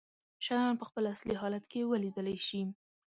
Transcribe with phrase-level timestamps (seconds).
[0.45, 2.61] شيان په خپل اصلي حالت کې ولیدلی شي.